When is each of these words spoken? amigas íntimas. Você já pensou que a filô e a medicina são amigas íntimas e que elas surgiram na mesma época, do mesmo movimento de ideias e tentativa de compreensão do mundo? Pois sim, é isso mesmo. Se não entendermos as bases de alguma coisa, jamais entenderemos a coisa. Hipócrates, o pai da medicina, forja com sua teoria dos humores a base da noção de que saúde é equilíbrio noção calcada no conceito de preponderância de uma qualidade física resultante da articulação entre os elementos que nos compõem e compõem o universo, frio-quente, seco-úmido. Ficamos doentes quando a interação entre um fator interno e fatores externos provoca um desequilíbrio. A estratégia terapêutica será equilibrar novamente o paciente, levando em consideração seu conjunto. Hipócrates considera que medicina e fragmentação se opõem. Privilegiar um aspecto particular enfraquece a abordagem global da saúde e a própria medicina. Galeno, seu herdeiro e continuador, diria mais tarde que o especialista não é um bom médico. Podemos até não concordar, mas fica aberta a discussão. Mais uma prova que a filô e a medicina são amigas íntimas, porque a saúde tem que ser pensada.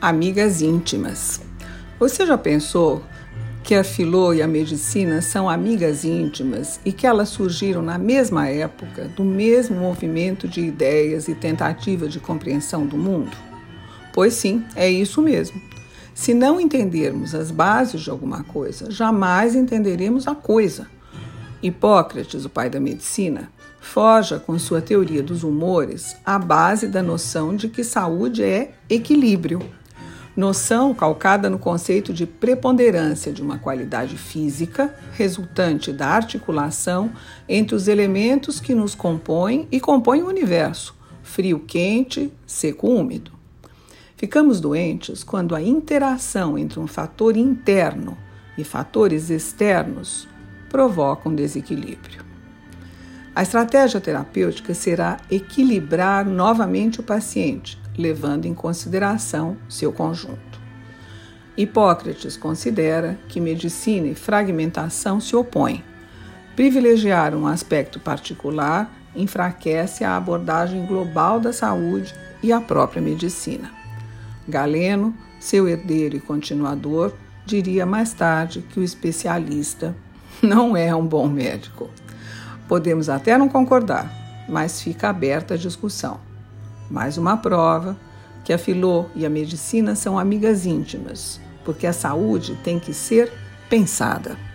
amigas 0.00 0.62
íntimas. 0.62 1.40
Você 1.98 2.24
já 2.24 2.38
pensou 2.38 3.02
que 3.64 3.74
a 3.74 3.82
filô 3.82 4.32
e 4.32 4.40
a 4.40 4.46
medicina 4.46 5.20
são 5.20 5.50
amigas 5.50 6.04
íntimas 6.04 6.80
e 6.84 6.92
que 6.92 7.06
elas 7.06 7.28
surgiram 7.28 7.82
na 7.82 7.98
mesma 7.98 8.48
época, 8.48 9.08
do 9.08 9.24
mesmo 9.24 9.76
movimento 9.76 10.46
de 10.46 10.60
ideias 10.60 11.28
e 11.28 11.34
tentativa 11.34 12.08
de 12.08 12.20
compreensão 12.20 12.86
do 12.86 12.96
mundo? 12.96 13.36
Pois 14.12 14.34
sim, 14.34 14.64
é 14.74 14.88
isso 14.88 15.20
mesmo. 15.20 15.60
Se 16.14 16.32
não 16.32 16.60
entendermos 16.60 17.34
as 17.34 17.50
bases 17.50 18.00
de 18.00 18.10
alguma 18.10 18.42
coisa, 18.44 18.90
jamais 18.90 19.54
entenderemos 19.54 20.26
a 20.26 20.34
coisa. 20.34 20.86
Hipócrates, 21.62 22.44
o 22.44 22.48
pai 22.48 22.70
da 22.70 22.80
medicina, 22.80 23.50
forja 23.80 24.38
com 24.38 24.58
sua 24.58 24.80
teoria 24.80 25.22
dos 25.22 25.42
humores 25.42 26.16
a 26.24 26.38
base 26.38 26.86
da 26.86 27.02
noção 27.02 27.54
de 27.54 27.68
que 27.68 27.82
saúde 27.82 28.42
é 28.42 28.72
equilíbrio 28.88 29.60
noção 30.38 30.94
calcada 30.94 31.50
no 31.50 31.58
conceito 31.58 32.12
de 32.12 32.24
preponderância 32.24 33.32
de 33.32 33.42
uma 33.42 33.58
qualidade 33.58 34.16
física 34.16 34.94
resultante 35.14 35.92
da 35.92 36.06
articulação 36.06 37.10
entre 37.48 37.74
os 37.74 37.88
elementos 37.88 38.60
que 38.60 38.72
nos 38.72 38.94
compõem 38.94 39.66
e 39.72 39.80
compõem 39.80 40.22
o 40.22 40.28
universo, 40.28 40.94
frio-quente, 41.24 42.32
seco-úmido. 42.46 43.32
Ficamos 44.16 44.60
doentes 44.60 45.24
quando 45.24 45.56
a 45.56 45.60
interação 45.60 46.56
entre 46.56 46.78
um 46.78 46.86
fator 46.86 47.36
interno 47.36 48.16
e 48.56 48.62
fatores 48.62 49.30
externos 49.30 50.28
provoca 50.68 51.28
um 51.28 51.34
desequilíbrio. 51.34 52.24
A 53.34 53.42
estratégia 53.42 54.00
terapêutica 54.00 54.72
será 54.72 55.16
equilibrar 55.28 56.24
novamente 56.24 57.00
o 57.00 57.02
paciente, 57.02 57.76
levando 57.98 58.46
em 58.46 58.54
consideração 58.54 59.56
seu 59.68 59.92
conjunto. 59.92 60.58
Hipócrates 61.56 62.36
considera 62.36 63.18
que 63.28 63.40
medicina 63.40 64.06
e 64.06 64.14
fragmentação 64.14 65.20
se 65.20 65.34
opõem. 65.34 65.82
Privilegiar 66.54 67.34
um 67.34 67.48
aspecto 67.48 67.98
particular 67.98 68.90
enfraquece 69.16 70.04
a 70.04 70.16
abordagem 70.16 70.86
global 70.86 71.40
da 71.40 71.52
saúde 71.52 72.14
e 72.40 72.52
a 72.52 72.60
própria 72.60 73.02
medicina. 73.02 73.72
Galeno, 74.48 75.12
seu 75.40 75.68
herdeiro 75.68 76.16
e 76.16 76.20
continuador, 76.20 77.12
diria 77.44 77.84
mais 77.84 78.12
tarde 78.12 78.62
que 78.62 78.78
o 78.78 78.84
especialista 78.84 79.96
não 80.40 80.76
é 80.76 80.94
um 80.94 81.04
bom 81.04 81.26
médico. 81.26 81.90
Podemos 82.68 83.08
até 83.08 83.36
não 83.36 83.48
concordar, 83.48 84.12
mas 84.48 84.80
fica 84.80 85.08
aberta 85.08 85.54
a 85.54 85.56
discussão. 85.56 86.27
Mais 86.90 87.18
uma 87.18 87.36
prova 87.36 87.96
que 88.44 88.52
a 88.52 88.58
filô 88.58 89.06
e 89.14 89.26
a 89.26 89.30
medicina 89.30 89.94
são 89.94 90.18
amigas 90.18 90.64
íntimas, 90.64 91.40
porque 91.64 91.86
a 91.86 91.92
saúde 91.92 92.56
tem 92.64 92.78
que 92.78 92.94
ser 92.94 93.30
pensada. 93.68 94.47